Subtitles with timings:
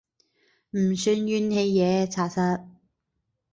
[0.71, 2.65] 唔算怨氣嘢查實